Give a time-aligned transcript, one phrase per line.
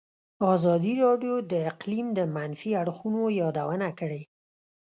[0.53, 4.21] ازادي راډیو د اقلیم د منفي اړخونو یادونه کړې.